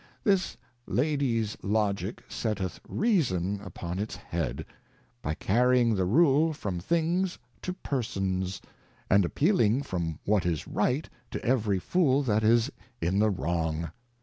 [0.23, 0.57] This
[0.87, 4.65] Lady's Logick setteth Reason upon its Head,
[5.21, 8.59] by carrying the Rule from things to Persons,
[9.11, 13.91] and appealing from what is right to every Fool that is in the wrong.